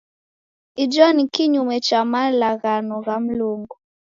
[0.75, 3.75] Ijo ni kinyume cha malaghano gha Mlungu.